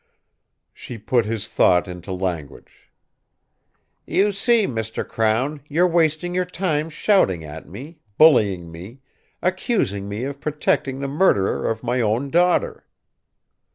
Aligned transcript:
She 0.73 0.97
put 0.97 1.25
his 1.27 1.47
thought 1.47 1.87
into 1.87 2.11
language. 2.11 2.89
"You 4.07 4.31
see, 4.31 4.65
Mr. 4.65 5.07
Crown, 5.07 5.61
you're 5.69 5.87
wasting 5.87 6.33
your 6.33 6.43
time 6.45 6.89
shouting 6.89 7.43
at 7.43 7.69
me, 7.69 7.99
bullying 8.17 8.71
me, 8.71 9.01
accusing 9.43 10.09
me 10.09 10.23
of 10.23 10.41
protecting 10.41 11.01
the 11.01 11.07
murderer 11.07 11.69
of 11.69 11.83
my 11.83 12.01
own 12.01 12.31
daughter." 12.31 12.87